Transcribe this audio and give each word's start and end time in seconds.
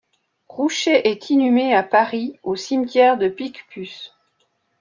Roucher 0.49 1.07
est 1.09 1.29
inhumé 1.29 1.75
à 1.75 1.83
Paris 1.83 2.39
au 2.41 2.55
cimetière 2.55 3.19
de 3.19 3.27
Picpus. 3.27 4.11